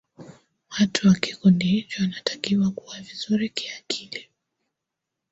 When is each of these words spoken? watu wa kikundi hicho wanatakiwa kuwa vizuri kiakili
watu 0.79 1.07
wa 1.07 1.15
kikundi 1.15 1.65
hicho 1.65 2.03
wanatakiwa 2.03 2.71
kuwa 2.71 3.01
vizuri 3.01 3.49
kiakili 3.49 4.29